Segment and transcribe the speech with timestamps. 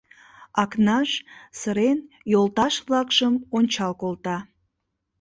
[0.61, 1.09] —Акнаш,
[1.59, 1.99] сырен,
[2.31, 4.37] йолташ-влакшым ончал колта.